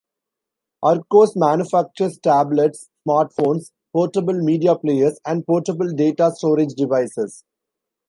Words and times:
Archos 0.83 1.35
manufactures 1.35 2.17
tablets, 2.17 2.89
smartphones, 3.07 3.69
portable 3.93 4.33
media 4.41 4.75
players 4.75 5.19
and 5.27 5.45
portable 5.45 5.89
data 5.93 6.31
storage 6.35 6.73
devices. 6.73 7.43